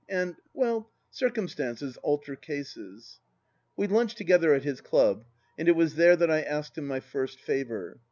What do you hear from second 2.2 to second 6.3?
cases.... We lunched together at his club, and it was there